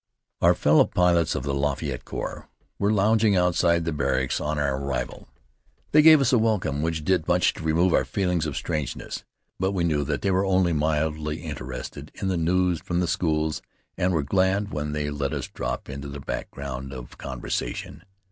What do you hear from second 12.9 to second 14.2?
the schools and